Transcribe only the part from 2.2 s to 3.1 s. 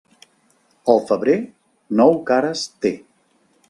cares té.